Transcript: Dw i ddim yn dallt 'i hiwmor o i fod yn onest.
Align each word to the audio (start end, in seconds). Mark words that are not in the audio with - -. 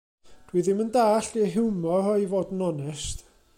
Dw 0.51 0.55
i 0.59 0.63
ddim 0.67 0.81
yn 0.83 0.89
dallt 0.95 1.37
'i 1.41 1.43
hiwmor 1.57 2.11
o 2.13 2.15
i 2.25 2.27
fod 2.35 2.55
yn 2.57 2.67
onest. 2.71 3.25